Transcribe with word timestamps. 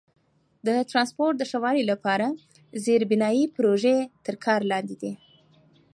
د 0.67 0.69
ترانسپورت 0.89 1.35
د 1.37 1.43
ښه 1.49 1.57
والي 1.63 1.83
لپاره 1.91 2.25
زیربنایي 2.85 3.45
پروژې 3.55 3.97
تر 4.25 4.35
کار 4.45 4.61
لاندې 4.71 4.95
دي. 5.01 5.11